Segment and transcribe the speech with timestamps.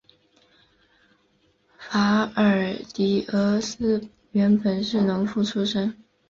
[1.91, 1.99] 戈
[2.35, 5.95] 耳狄俄斯原本是农夫出身。